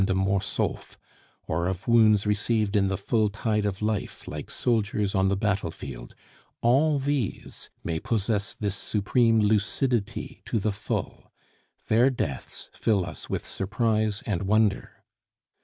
[0.03, 0.97] de Mortsauf,
[1.47, 6.15] or of wounds received in the full tide of life like soldiers on the battlefield
[6.61, 11.31] all these may possess this supreme lucidity to the full;
[11.87, 15.03] their deaths fill us with surprise and wonder.